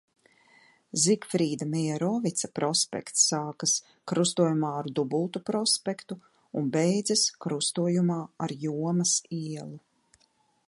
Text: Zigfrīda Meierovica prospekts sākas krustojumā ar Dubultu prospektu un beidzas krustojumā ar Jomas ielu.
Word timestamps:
Zigfrīda 1.01 1.65
Meierovica 1.73 2.47
prospekts 2.59 3.25
sākas 3.33 3.75
krustojumā 4.11 4.71
ar 4.79 4.89
Dubultu 5.01 5.41
prospektu 5.51 6.17
un 6.61 6.71
beidzas 6.77 7.27
krustojumā 7.47 8.21
ar 8.47 8.55
Jomas 8.65 9.13
ielu. 9.43 10.25